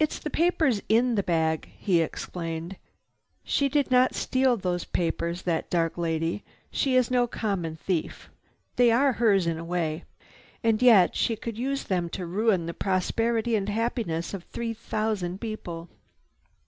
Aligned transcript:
"It's 0.00 0.18
the 0.18 0.30
papers 0.30 0.82
in 0.88 1.14
that 1.14 1.26
bag," 1.26 1.68
he 1.78 2.00
explained. 2.02 2.76
"She 3.44 3.68
did 3.68 3.88
not 3.88 4.12
steal 4.12 4.56
those 4.56 4.82
papers, 4.82 5.42
that 5.42 5.70
dark 5.70 5.96
lady. 5.96 6.42
She 6.72 6.96
is 6.96 7.08
no 7.08 7.28
common 7.28 7.76
thief. 7.76 8.30
They 8.74 8.90
are 8.90 9.12
hers 9.12 9.46
in 9.46 9.56
a 9.56 9.64
way. 9.64 10.02
And 10.64 10.82
yet 10.82 11.14
she 11.14 11.36
could 11.36 11.56
use 11.56 11.84
them 11.84 12.08
to 12.08 12.26
ruin 12.26 12.66
the 12.66 12.74
prosperity 12.74 13.54
and 13.54 13.68
happiness 13.68 14.34
of 14.34 14.42
three 14.42 14.74
thousand 14.74 15.40
people." 15.40 15.88